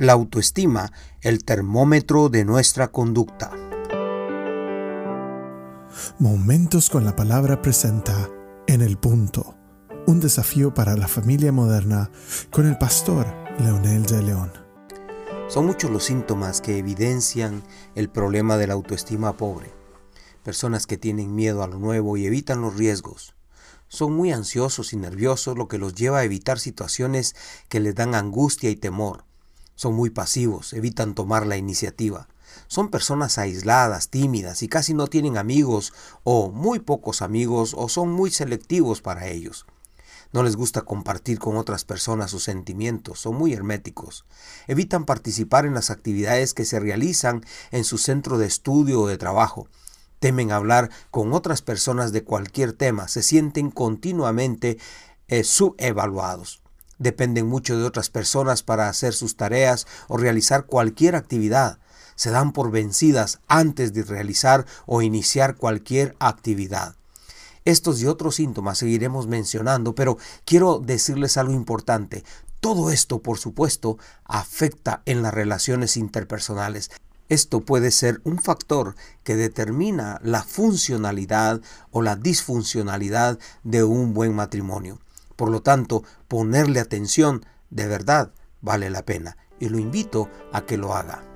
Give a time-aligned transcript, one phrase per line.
[0.00, 3.50] La autoestima, el termómetro de nuestra conducta.
[6.18, 8.30] Momentos con la palabra presenta
[8.66, 9.58] En el punto.
[10.06, 12.10] Un desafío para la familia moderna
[12.50, 13.26] con el pastor
[13.58, 14.50] Leonel de León.
[15.50, 17.62] Son muchos los síntomas que evidencian
[17.94, 19.70] el problema de la autoestima pobre.
[20.42, 23.34] Personas que tienen miedo a lo nuevo y evitan los riesgos.
[23.88, 27.36] Son muy ansiosos y nerviosos, lo que los lleva a evitar situaciones
[27.68, 29.28] que les dan angustia y temor.
[29.80, 32.28] Son muy pasivos, evitan tomar la iniciativa.
[32.66, 38.12] Son personas aisladas, tímidas y casi no tienen amigos o muy pocos amigos o son
[38.12, 39.64] muy selectivos para ellos.
[40.34, 44.26] No les gusta compartir con otras personas sus sentimientos, son muy herméticos.
[44.66, 49.16] Evitan participar en las actividades que se realizan en su centro de estudio o de
[49.16, 49.66] trabajo.
[50.18, 54.76] Temen hablar con otras personas de cualquier tema, se sienten continuamente
[55.28, 56.59] eh, subevaluados.
[57.00, 61.78] Dependen mucho de otras personas para hacer sus tareas o realizar cualquier actividad.
[62.14, 66.96] Se dan por vencidas antes de realizar o iniciar cualquier actividad.
[67.64, 72.22] Estos y otros síntomas seguiremos mencionando, pero quiero decirles algo importante.
[72.60, 76.90] Todo esto, por supuesto, afecta en las relaciones interpersonales.
[77.30, 81.62] Esto puede ser un factor que determina la funcionalidad
[81.92, 84.98] o la disfuncionalidad de un buen matrimonio.
[85.40, 90.76] Por lo tanto, ponerle atención de verdad vale la pena y lo invito a que
[90.76, 91.29] lo haga.